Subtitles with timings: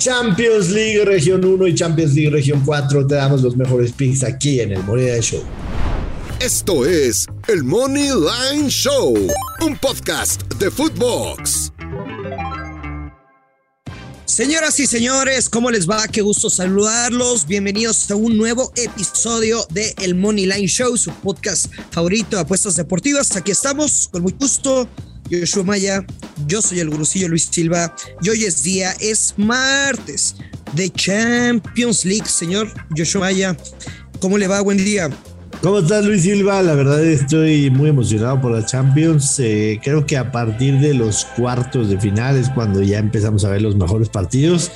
[0.00, 3.06] Champions League Región 1 y Champions League Región 4.
[3.06, 5.44] Te damos los mejores picks aquí en el Moneda Show.
[6.40, 9.14] Esto es el Money Line Show,
[9.60, 11.70] un podcast de Footbox.
[14.24, 16.08] Señoras y señores, ¿cómo les va?
[16.08, 17.46] Qué gusto saludarlos.
[17.46, 22.74] Bienvenidos a un nuevo episodio de El Money Line Show, su podcast favorito de apuestas
[22.74, 23.36] deportivas.
[23.36, 24.88] Aquí estamos con muy gusto.
[25.30, 26.04] Yo soy Maya,
[26.48, 30.34] yo soy el gurusillo Luis Silva y hoy es día, es martes
[30.72, 33.56] de Champions League, señor Joshua Maya.
[34.20, 34.60] ¿Cómo le va?
[34.60, 35.08] Buen día.
[35.62, 36.60] ¿Cómo estás, Luis Silva?
[36.62, 39.38] La verdad estoy muy emocionado por la Champions.
[39.38, 43.50] Eh, creo que a partir de los cuartos de final es cuando ya empezamos a
[43.50, 44.72] ver los mejores partidos.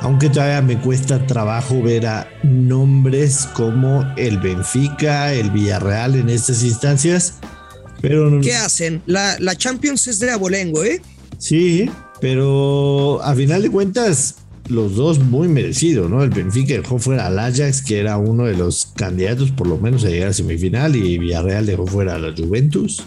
[0.00, 6.64] Aunque todavía me cuesta trabajo ver a nombres como el Benfica, el Villarreal en estas
[6.64, 7.34] instancias.
[8.08, 9.02] Pero ¿Qué hacen?
[9.06, 11.00] La, la Champions es de abolengo, ¿eh?
[11.38, 11.90] Sí,
[12.20, 14.36] pero a final de cuentas
[14.68, 16.22] los dos muy merecidos, ¿no?
[16.22, 20.04] El Benfica dejó fuera al Ajax, que era uno de los candidatos por lo menos
[20.04, 23.02] a llegar a semifinal, y Villarreal dejó fuera a la Juventus.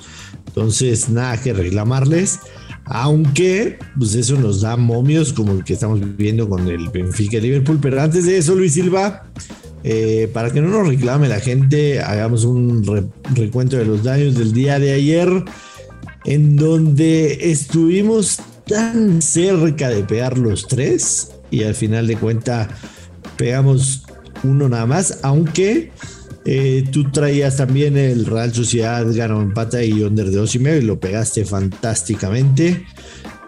[0.48, 2.40] Entonces, nada que reclamarles.
[2.86, 7.42] Aunque, pues eso nos da momios como el que estamos viviendo con el Benfica y
[7.42, 7.80] Liverpool.
[7.82, 9.26] Pero antes de eso, Luis Silva,
[9.90, 14.52] eh, para que no nos reclame la gente, hagamos un recuento de los daños del
[14.52, 15.30] día de ayer,
[16.26, 22.68] en donde estuvimos tan cerca de pegar los tres y al final de cuenta
[23.38, 24.04] pegamos
[24.44, 25.94] uno nada más, aunque
[26.44, 30.80] eh, tú traías también el Real Sociedad, ganó empata y under de dos y medio
[30.80, 32.86] y lo pegaste fantásticamente.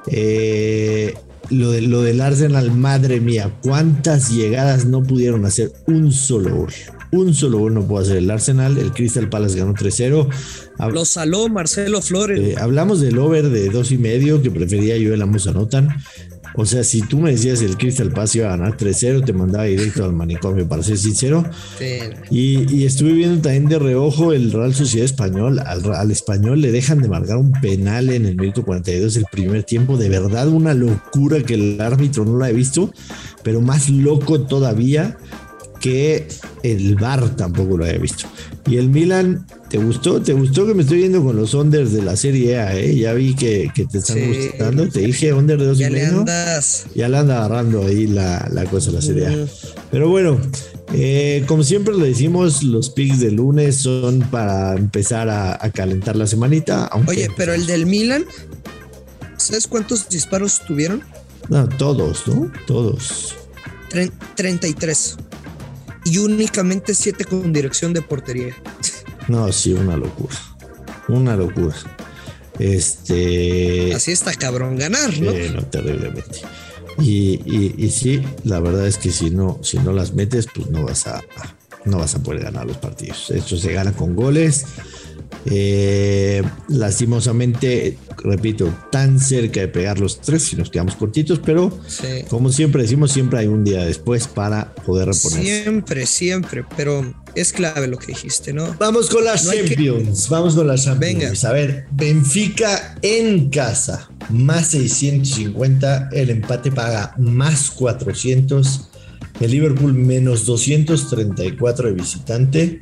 [0.07, 1.15] Eh,
[1.49, 6.73] lo, de, lo del Arsenal, madre mía, cuántas llegadas no pudieron hacer un solo gol.
[7.11, 8.77] Un solo gol no pudo hacer el Arsenal.
[8.77, 10.27] El Crystal Palace ganó 3-0.
[10.93, 12.39] Lo saló Marcelo Flores.
[12.39, 15.89] Eh, hablamos del over de dos y medio que prefería yo el Amos anotan.
[16.55, 19.65] O sea, si tú me decías el Crystal Palace iba a ganar 3-0, te mandaba
[19.65, 21.45] directo al manicomio, para ser sincero.
[22.29, 25.59] Y, estuve viendo también de reojo el Real Sociedad Español.
[25.59, 29.97] Al, español le dejan de marcar un penal en el minuto 42 del primer tiempo.
[29.97, 32.91] De verdad, una locura que el árbitro no lo ha visto,
[33.43, 35.17] pero más loco todavía
[35.79, 36.27] que
[36.63, 38.27] el VAR tampoco lo haya visto.
[38.67, 40.21] Y el Milan, ¿te gustó?
[40.21, 42.75] ¿Te gustó que me estoy yendo con los unders de la Serie A?
[42.77, 42.95] Eh?
[42.95, 44.87] Ya vi que, te están gustando.
[44.89, 46.25] Te dije under de dos ya y medio.
[46.93, 49.47] Ya le anda agarrando ahí la, cosa de la Serie A.
[49.89, 50.39] Pero bueno,
[50.93, 56.27] eh, como siempre le decimos, los picks de lunes son para empezar a, calentar la
[56.27, 56.89] semanita.
[57.07, 58.25] Oye, pero el del Milan,
[59.37, 61.03] ¿sabes cuántos disparos tuvieron?
[61.47, 62.51] No, todos, ¿no?
[62.67, 63.35] Todos.
[64.35, 65.17] 33
[66.09, 68.55] y únicamente siete con dirección de portería.
[69.27, 70.35] No, sí, una locura.
[71.07, 71.75] Una locura.
[72.57, 73.93] Este.
[73.93, 75.31] Así está cabrón ganar, ¿no?
[75.31, 76.41] no, terriblemente.
[76.99, 77.41] Y,
[77.77, 81.07] y, sí, la verdad es que si no, si no las metes, pues no vas
[81.07, 81.21] a,
[81.85, 83.31] no vas a poder ganar los partidos.
[83.31, 84.65] Esto se gana con goles.
[85.45, 91.77] Eh, lastimosamente, repito, tan cerca de pegar los tres y nos quedamos cortitos, pero
[92.29, 95.63] como siempre decimos, siempre hay un día después para poder reponer.
[95.63, 98.75] Siempre, siempre, pero es clave lo que dijiste, ¿no?
[98.79, 101.45] Vamos con las Champions, vamos con las Champions.
[101.45, 108.89] A ver, Benfica en casa, más 650, el empate paga más 400,
[109.39, 112.79] el Liverpool menos 234 de visitante.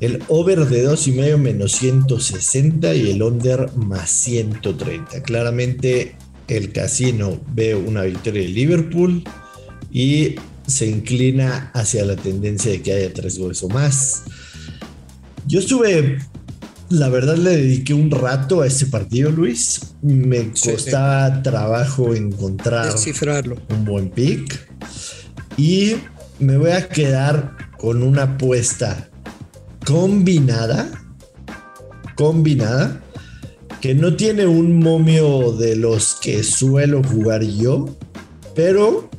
[0.00, 5.22] El over de 2,5 menos 160 y el under más 130.
[5.22, 6.16] Claramente
[6.48, 9.22] el casino ve una victoria de Liverpool
[9.92, 14.22] y se inclina hacia la tendencia de que haya tres goles o más.
[15.46, 16.18] Yo estuve,
[16.88, 19.80] la verdad le dediqué un rato a ese partido, Luis.
[20.00, 22.94] Me costaba trabajo encontrar
[23.68, 24.66] un buen pick.
[25.58, 25.96] Y
[26.38, 29.09] me voy a quedar con una apuesta
[29.90, 30.88] combinada,
[32.14, 33.02] combinada,
[33.80, 37.96] que no tiene un momio de los que suelo jugar yo,
[38.54, 39.10] pero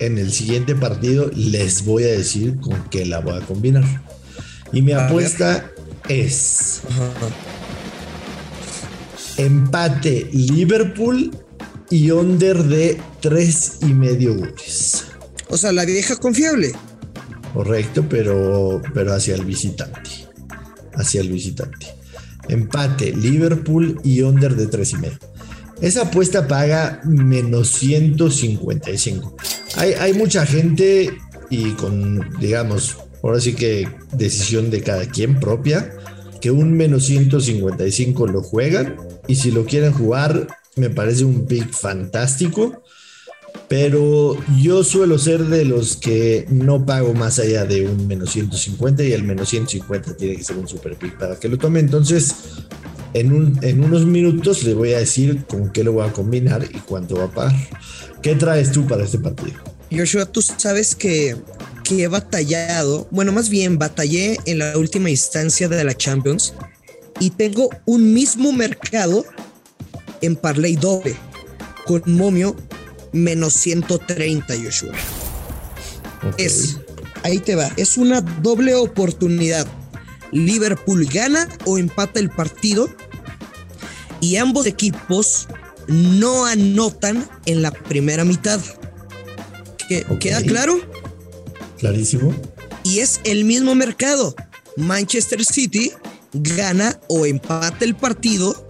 [0.00, 3.84] en el siguiente partido les voy a decir con qué la voy a combinar.
[4.72, 5.70] Y mi apuesta
[6.08, 6.80] es
[9.36, 11.30] empate Liverpool
[11.90, 15.04] y under de tres y medio goles.
[15.48, 16.72] O sea, la vieja confiable.
[17.52, 20.10] Correcto, pero, pero hacia el visitante.
[20.94, 21.86] Hacia el visitante.
[22.48, 25.18] Empate, Liverpool y under de 3 y medio.
[25.80, 29.36] Esa apuesta paga menos 155.
[29.76, 31.10] Hay, hay mucha gente
[31.50, 35.92] y con, digamos, ahora sí que decisión de cada quien propia,
[36.40, 38.96] que un menos 155 lo juegan
[39.28, 42.82] y si lo quieren jugar, me parece un pick fantástico.
[43.72, 49.02] Pero yo suelo ser de los que no pago más allá de un menos 150
[49.02, 51.80] y el menos 150 tiene que ser un super pick para que lo tome.
[51.80, 52.34] Entonces,
[53.14, 56.68] en, un, en unos minutos les voy a decir con qué lo voy a combinar
[56.70, 57.56] y cuánto va a pagar.
[58.20, 59.54] ¿Qué traes tú para este partido?
[59.90, 61.34] Joshua, tú sabes que,
[61.82, 66.52] que he batallado, bueno, más bien batallé en la última instancia de la Champions
[67.20, 69.24] y tengo un mismo mercado
[70.20, 71.16] en Parley doble
[71.86, 72.54] con momio
[73.12, 74.92] menos 130, Joshua.
[76.38, 76.78] Es,
[77.22, 79.66] ahí te va, es una doble oportunidad.
[80.32, 82.88] Liverpool gana o empata el partido
[84.20, 85.48] y ambos equipos
[85.88, 88.60] no anotan en la primera mitad.
[90.20, 90.80] ¿Queda claro?
[91.78, 92.34] Clarísimo.
[92.84, 94.34] Y es el mismo mercado.
[94.76, 95.92] Manchester City
[96.32, 98.66] gana o empata el partido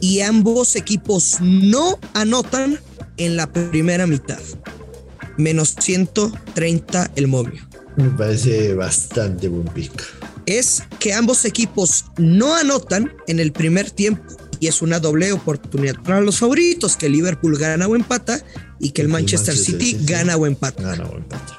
[0.00, 2.78] y ambos equipos no anotan
[3.16, 4.40] en la primera mitad.
[5.36, 7.66] Menos 130 el momio.
[7.96, 10.02] Me parece bastante buen pick.
[10.46, 14.22] Es que ambos equipos no anotan en el primer tiempo
[14.60, 18.42] y es una doble oportunidad para los favoritos, que Liverpool gana o empata
[18.78, 20.82] y que el Manchester, City, gana o empata.
[20.82, 21.58] Gana o empata.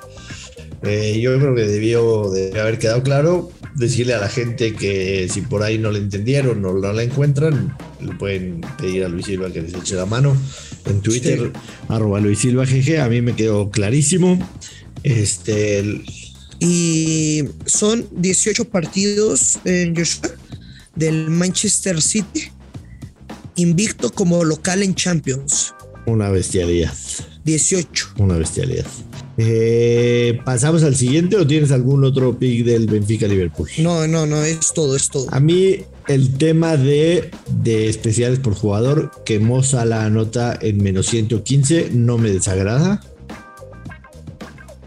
[0.84, 5.42] Eh, yo creo que debió de haber quedado claro decirle a la gente que si
[5.42, 9.52] por ahí no le entendieron o no la encuentran, le pueden pedir a Luis Silva
[9.52, 10.36] que les eche la mano
[10.86, 11.52] en Twitter,
[11.88, 13.00] arroba Luis Silva GG.
[13.00, 14.40] A mí me quedó clarísimo.
[15.04, 16.02] Este.
[16.60, 20.32] Y son 18 partidos en Joshua
[20.96, 22.52] del Manchester City,
[23.56, 25.76] invicto como local en Champions.
[26.08, 26.94] Una bestialidad.
[27.46, 28.16] 18.
[28.18, 28.88] Una bestialidad.
[29.38, 33.70] Eh, ¿Pasamos al siguiente o tienes algún otro pick del Benfica Liverpool?
[33.80, 35.28] No, no, no, es todo, es todo.
[35.32, 41.08] A mí el tema de, de especiales por jugador, que Moza la anota en menos
[41.08, 43.02] 115, no me desagrada.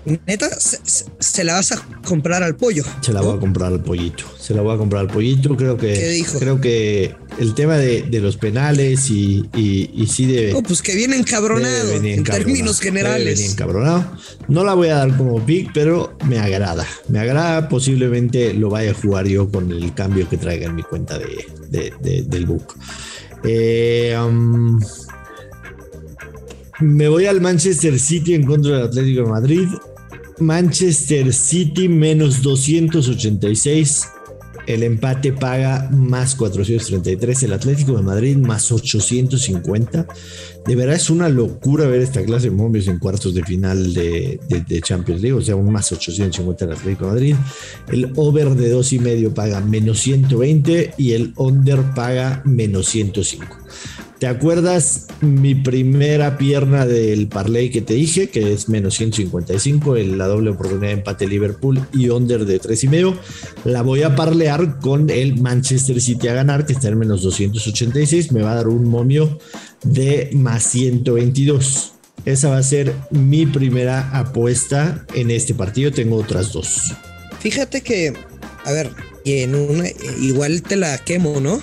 [0.04, 2.84] Neta, se, la vas a comprar al pollo.
[3.02, 4.24] Se la voy a comprar al pollito.
[4.38, 5.56] Se la voy a comprar al pollito.
[5.56, 5.92] Creo que.
[5.92, 6.38] ¿Qué dijo?
[6.38, 10.54] Creo que el tema de, los penales y, y, sí debe.
[10.54, 11.92] Oh, pues que viene encabronado.
[11.92, 13.52] en términos generales.
[13.52, 14.10] encabronado.
[14.48, 16.86] No la voy a dar como pick, pero me agrada.
[17.08, 17.68] Me agrada.
[17.68, 22.24] Posiblemente lo vaya a jugar yo con el cambio que traiga en mi cuenta de,
[22.26, 22.74] del book.
[23.44, 24.80] Eh, um,
[26.80, 29.68] me voy al Manchester City en contra del Atlético de Madrid.
[30.38, 34.08] Manchester City menos 286.
[34.66, 37.42] El empate paga más 433.
[37.42, 40.06] El Atlético de Madrid más 850.
[40.66, 44.38] De verdad es una locura ver esta clase de momios en cuartos de final de,
[44.82, 45.36] Champions League.
[45.36, 47.34] O sea, un más 850 el Atlético de Madrid.
[47.88, 53.46] El over de dos y medio paga menos 120 y el under paga menos 105.
[54.20, 60.18] ¿Te acuerdas mi primera pierna del parlay que te dije, que es menos 155, en
[60.18, 63.18] la doble oportunidad de empate Liverpool y under de 3 y medio?
[63.64, 68.30] La voy a parlear con el Manchester City a ganar, que está en menos 286.
[68.32, 69.38] Me va a dar un momio
[69.84, 71.92] de más 122.
[72.26, 75.92] Esa va a ser mi primera apuesta en este partido.
[75.92, 76.92] Tengo otras dos.
[77.38, 78.12] Fíjate que,
[78.66, 78.90] a ver,
[79.24, 79.84] en una,
[80.20, 81.58] igual te la quemo, ¿no?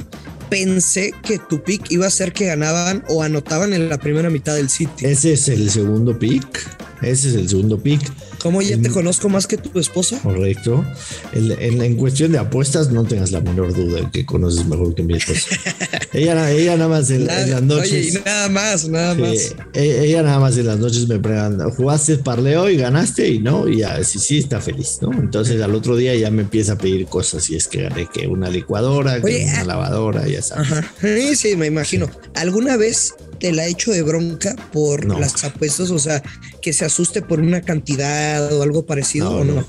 [0.49, 4.55] Pensé que tu pick iba a ser que ganaban o anotaban en la primera mitad
[4.55, 5.05] del City.
[5.05, 6.86] Ese es el segundo pick.
[7.01, 8.01] Ese es el segundo pick.
[8.41, 10.19] ¿Cómo ya te conozco más que tu esposa?
[10.21, 10.85] Correcto.
[11.33, 15.57] En, cuestión de apuestas, no tengas la menor duda que conoces mejor que mi esposa.
[16.13, 17.91] ella, ella nada más en, las noches.
[17.91, 19.55] Oye, y nada más, nada más.
[19.73, 23.27] E, ella, nada más en las noches me pregunta, ¿jugaste parleo y ganaste?
[23.27, 25.11] Y no, y ya, sí, sí, está feliz, ¿no?
[25.11, 28.27] Entonces al otro día ya me empieza a pedir cosas y es que gané que
[28.27, 30.71] una licuadora, que una ah, lavadora, ya sabes.
[30.71, 30.93] Ajá.
[31.01, 32.09] Sí, sí, me imagino.
[32.35, 36.23] ¿Alguna vez te la he hecho de bronca por las apuestas, o sea,
[36.61, 39.65] que se asuste por una cantidad o algo parecido o no.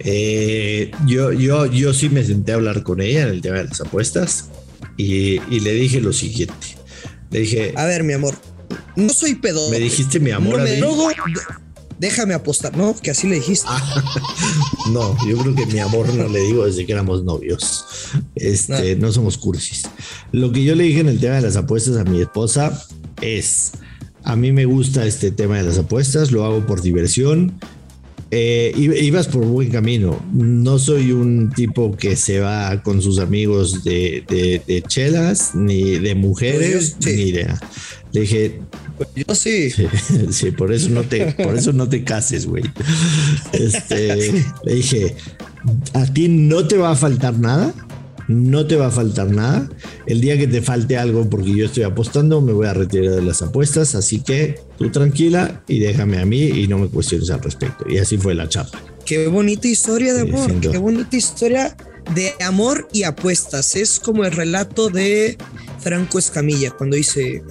[0.00, 3.64] Eh, yo, yo, yo sí me senté a hablar con ella en el tema de
[3.64, 4.46] las apuestas
[4.96, 6.76] y, le dije lo siguiente.
[7.30, 8.34] Le dije, a ver, mi amor,
[8.94, 9.70] no soy pedo.
[9.70, 10.62] Me dijiste mi amor.
[11.98, 12.94] déjame apostar, ¿no?
[12.94, 13.68] Que así le dijiste.
[14.92, 17.84] no, yo creo que mi amor no le digo desde que éramos novios.
[18.34, 19.06] Este, no.
[19.06, 19.82] no somos cursis.
[20.32, 22.82] Lo que yo le dije en el tema de las apuestas a mi esposa
[23.20, 23.72] es,
[24.24, 27.58] a mí me gusta este tema de las apuestas, lo hago por diversión.
[28.32, 30.20] Eh, ibas por buen camino.
[30.32, 34.24] No soy un tipo que se va con sus amigos de,
[34.66, 37.54] de, chelas, ni de mujeres, ni de.
[38.12, 38.60] Le dije.
[38.96, 39.70] Pues yo sí.
[40.30, 40.50] sí.
[40.50, 42.64] por eso no te, por eso no te cases, güey.
[43.52, 44.32] Este,
[44.64, 45.14] le dije,
[45.92, 47.72] a ti no te va a faltar nada
[48.28, 49.68] no te va a faltar nada.
[50.06, 53.22] El día que te falte algo, porque yo estoy apostando, me voy a retirar de
[53.22, 53.94] las apuestas.
[53.94, 57.84] Así que tú tranquila y déjame a mí y no me cuestiones al respecto.
[57.88, 58.82] Y así fue la chapa.
[59.04, 61.76] Qué bonita historia de amor, qué bonita historia
[62.14, 63.76] de amor y apuestas.
[63.76, 65.38] Es como el relato de
[65.78, 67.42] Franco Escamilla cuando dice,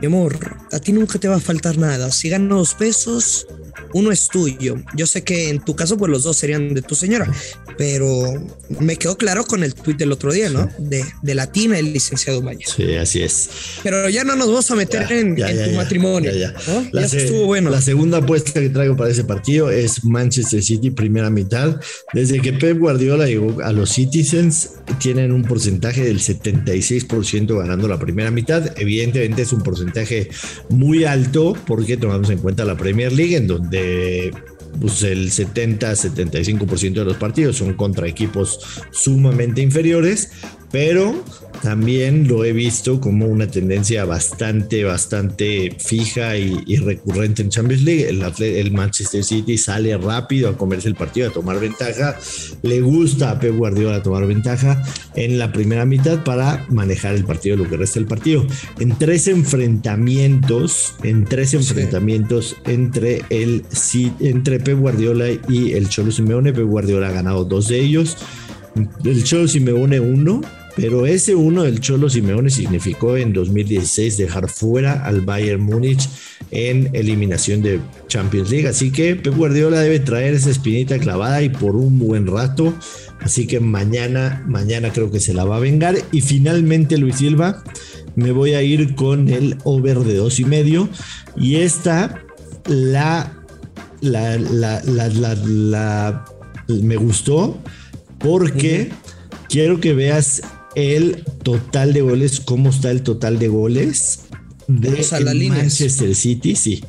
[0.00, 0.38] mi amor,
[0.72, 2.10] a ti nunca te va a faltar nada.
[2.12, 3.46] Si ganas dos pesos,
[3.94, 4.76] uno es tuyo.
[4.94, 7.30] Yo sé que en tu caso, pues los dos serían de tu señora,
[7.76, 8.42] pero
[8.80, 10.68] me quedó claro con el tuit del otro día, ¿no?
[10.78, 12.66] De, de Latina, el licenciado Maya.
[12.66, 13.48] Sí, así es.
[13.82, 16.32] Pero ya no nos vamos a meter en, tu matrimonio.
[16.32, 16.54] Ya,
[16.92, 17.70] La, estuvo bueno.
[17.70, 21.80] la segunda apuesta que traigo para ese partido es Manchester City, primera mitad.
[22.12, 27.98] Desde que Pep Guardiola llegó a los Citizens, tienen un porcentaje del 76% ganando la
[27.98, 28.72] primera mitad.
[28.78, 30.28] Evidentemente es un porcentaje
[30.68, 34.32] muy alto porque tomamos en cuenta la Premier League, en donde
[34.80, 40.30] pues el 70-75% de los partidos son contra equipos sumamente inferiores,
[40.76, 41.24] pero
[41.62, 48.06] también lo he visto como una tendencia bastante, bastante fija y, recurrente en Champions League.
[48.10, 52.18] El, Manchester City sale rápido a comerse el partido, a tomar ventaja.
[52.60, 57.56] Le gusta a Pep Guardiola tomar ventaja en la primera mitad para manejar el partido,
[57.56, 58.46] lo que resta del partido.
[58.78, 63.64] En tres enfrentamientos, en tres enfrentamientos entre el
[64.20, 68.18] entre Pep Guardiola y el Cholo Simeone, Pep Guardiola ha ganado dos de ellos.
[69.04, 70.42] El Cholo Simeone uno
[70.76, 76.06] pero ese uno del Cholo Simeone significó en 2016 dejar fuera al Bayern Múnich
[76.50, 78.68] en eliminación de Champions League.
[78.68, 82.74] Así que Pep Guardiola debe traer esa espinita clavada y por un buen rato.
[83.20, 85.96] Así que mañana, mañana creo que se la va a vengar.
[86.12, 87.64] Y finalmente Luis Silva,
[88.14, 90.90] me voy a ir con el over de dos y medio.
[91.38, 92.22] Y esta
[92.66, 93.32] la,
[94.02, 96.24] la, la, la,
[96.68, 97.58] me gustó
[98.18, 98.90] porque
[99.48, 100.42] quiero que veas
[100.76, 104.20] el total de goles, cómo está el total de goles
[104.68, 106.84] de Manchester City, sí.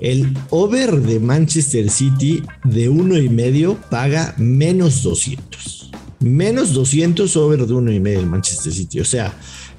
[0.00, 5.90] El over de Manchester City de uno y medio paga menos 200.
[6.20, 9.00] Menos 200 over de uno y medio el Manchester City.
[9.00, 9.34] O sea,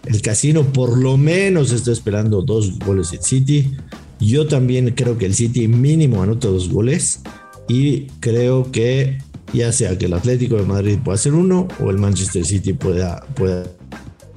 [0.06, 3.72] el casino por lo menos está esperando dos goles del City.
[4.20, 7.22] Yo también creo que el City mínimo anota dos goles.
[7.68, 9.20] Y creo que
[9.54, 13.26] ya sea que el Atlético de Madrid pueda hacer uno o el Manchester City pueda,
[13.36, 13.66] pueda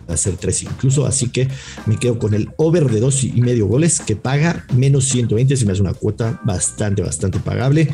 [0.09, 1.07] hacer tres incluso.
[1.07, 1.49] Así que
[1.87, 5.57] me quedo con el over de dos y medio goles que paga menos 120.
[5.57, 7.89] Se me hace una cuota bastante, bastante pagable.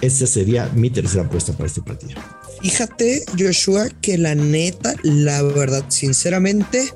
[0.00, 2.20] Esa sería mi tercera apuesta para este partido.
[2.62, 6.92] Fíjate, Joshua, que la neta, la verdad, sinceramente,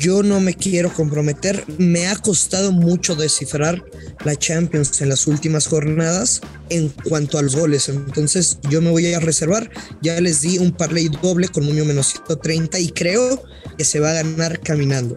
[0.00, 1.62] yo no me quiero comprometer.
[1.78, 3.84] Me ha costado mucho descifrar
[4.24, 6.40] la Champions en las últimas jornadas
[6.70, 7.88] en cuanto a los goles.
[7.90, 9.70] Entonces yo me voy a reservar.
[10.00, 13.44] Ya les di un parlay doble con un menos 130 y creo
[13.76, 15.16] que se va a ganar caminando.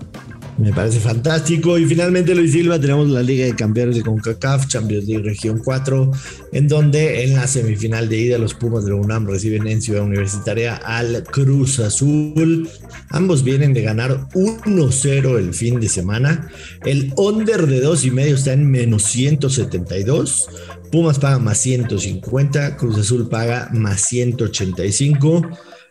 [0.58, 1.78] Me parece fantástico.
[1.78, 6.12] Y finalmente, Luis Silva, tenemos la Liga de Campeones de CONCACAF, Champions League Región 4,
[6.52, 10.04] en donde en la semifinal de ida los Pumas de la UNAM reciben en Ciudad
[10.04, 12.70] Universitaria al Cruz Azul.
[13.10, 16.48] Ambos vienen de ganar 1-0 el fin de semana.
[16.86, 20.50] El under de dos y medio está en menos 172.
[20.92, 25.42] Pumas paga más 150, Cruz Azul paga más 185.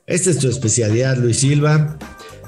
[0.07, 1.99] Esta es tu especialidad, Luis Silva.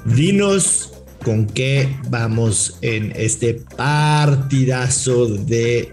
[0.05, 0.94] Dinos
[1.25, 5.91] con qué vamos en este partidazo de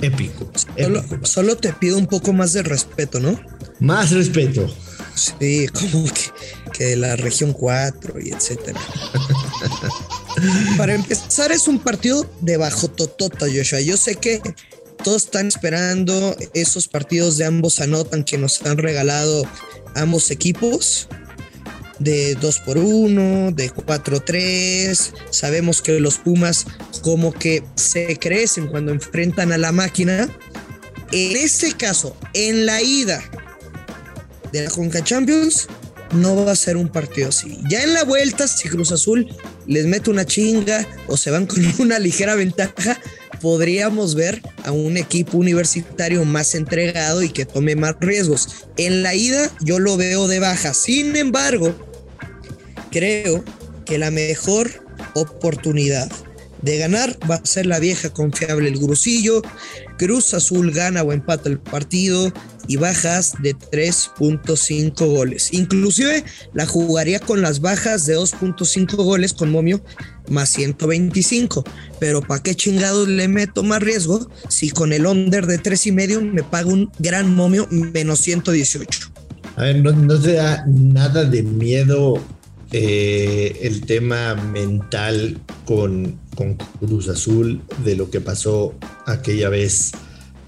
[0.00, 0.50] épico.
[1.22, 3.38] Solo, te pido un poco más de respeto, ¿no?
[3.78, 4.66] Más respeto.
[5.14, 6.22] Sí, como que,
[6.72, 8.80] que la región 4 y etcétera.
[10.78, 13.80] Para empezar, es un partido de bajo totota, Joshua.
[13.80, 14.40] Yo sé que
[15.04, 19.46] todos están esperando esos partidos de ambos anotan que nos han regalado
[19.94, 21.06] ambos equipos
[21.98, 25.12] de 2 por 1 de 4-3.
[25.30, 26.66] Sabemos que los Pumas
[27.02, 30.28] como que se crecen cuando enfrentan a la máquina.
[31.12, 33.22] En este caso, en la ida
[34.52, 35.68] de la Conca Champions,
[36.12, 37.58] no va a ser un partido así.
[37.68, 39.28] Ya en la vuelta, si Cruz Azul
[39.66, 42.98] les mete una chinga o se van con una ligera ventaja,
[43.40, 48.66] podríamos ver a un equipo universitario más entregado y que tome más riesgos.
[48.76, 50.74] En la ida yo lo veo de baja.
[50.74, 51.74] Sin embargo,
[52.98, 53.44] creo
[53.84, 54.68] que la mejor
[55.14, 56.10] oportunidad
[56.62, 59.42] de ganar va a ser la vieja confiable el Grusillo.
[59.98, 62.32] Cruz Azul gana o empata el partido
[62.66, 65.52] y bajas de 3.5 goles.
[65.52, 66.24] Inclusive
[66.54, 69.80] la jugaría con las bajas de 2.5 goles con momio
[70.28, 71.62] más 125.
[72.00, 75.92] Pero ¿para qué chingados le meto más riesgo si con el under de 3 y
[75.92, 79.12] medio me paga un gran momio menos 118?
[79.54, 82.20] A ver, no, te da nada de miedo
[82.72, 88.74] eh, el tema mental con, con Cruz Azul de lo que pasó
[89.06, 89.92] aquella vez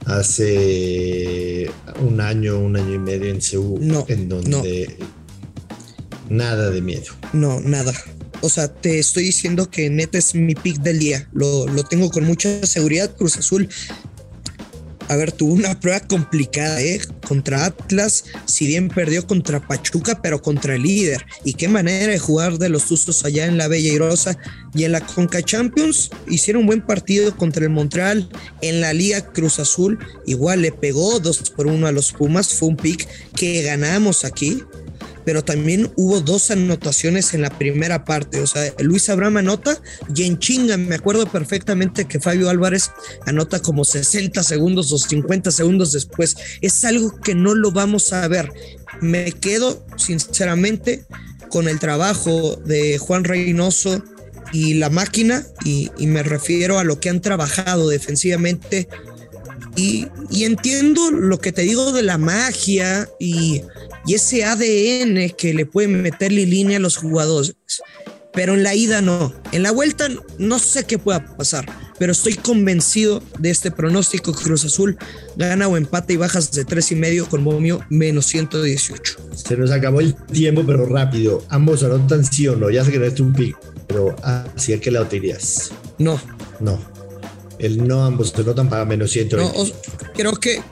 [0.07, 4.97] hace un año, un año y medio en Seúl, no, en donde
[6.29, 7.13] nada de miedo.
[7.33, 7.93] No, nada.
[8.43, 11.29] O sea, te estoy diciendo que neta es mi pick del día.
[11.33, 13.15] Lo, lo tengo con mucha seguridad.
[13.15, 13.69] Cruz Azul
[15.11, 17.01] a ver, tuvo una prueba complicada, ¿eh?
[17.27, 21.27] Contra Atlas, si bien perdió contra Pachuca, pero contra el líder.
[21.45, 24.39] Y qué manera de jugar de los Tuzos allá en la Bella Irosa.
[24.73, 28.29] Y en la Conca Champions hicieron un buen partido contra el Montreal.
[28.63, 32.55] En la Liga Cruz Azul, igual le pegó 2 por 1 a los Pumas.
[32.55, 34.63] Fue un pick que ganamos aquí
[35.25, 38.41] pero también hubo dos anotaciones en la primera parte.
[38.41, 39.81] O sea, Luis Abraham anota
[40.15, 42.91] y en chinga, me acuerdo perfectamente que Fabio Álvarez
[43.27, 46.37] anota como 60 segundos o 50 segundos después.
[46.61, 48.53] Es algo que no lo vamos a ver.
[49.01, 51.05] Me quedo, sinceramente,
[51.51, 54.03] con el trabajo de Juan Reynoso
[54.53, 58.89] y la máquina, y, me refiero a lo que han trabajado defensivamente.
[59.81, 63.63] Y, y entiendo lo que te digo de la magia y
[64.07, 67.55] y ese ADN que le puede meterle línea a los jugadores.
[68.33, 69.35] Pero en la ida no.
[69.51, 70.09] En la vuelta
[70.39, 71.67] no sé qué pueda pasar.
[71.99, 74.33] Pero estoy convencido de este pronóstico.
[74.33, 74.97] Cruz Azul
[75.37, 79.17] gana o empate y bajas de tres y medio con momio menos 118.
[79.35, 81.45] Se nos acabó el tiempo, pero rápido.
[81.49, 82.71] Ambos anotan sí o no.
[82.71, 83.57] Ya sé que no es un pick,
[83.89, 85.73] pero ¿hacia qué lado te irías?
[85.99, 86.21] No.
[86.61, 87.00] No.
[87.61, 89.59] El no ambos se anotan para menos 120.
[89.59, 89.65] No,
[90.15, 90.63] creo que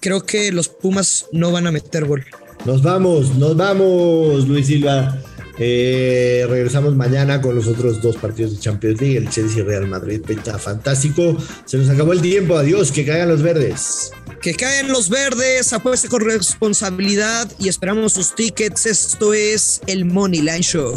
[0.00, 2.24] creo que los Pumas no van a meter gol.
[2.64, 5.18] Nos vamos, nos vamos, Luis Silva.
[5.58, 9.86] Eh, regresamos mañana con los otros dos partidos de Champions League, el Chelsea y Real
[9.86, 10.22] Madrid.
[10.28, 11.36] Está fantástico.
[11.66, 12.56] Se nos acabó el tiempo.
[12.56, 14.10] Adiós, que caigan los verdes.
[14.40, 18.86] Que caigan los verdes, apueste con responsabilidad y esperamos sus tickets.
[18.86, 20.96] Esto es el Money Line Show.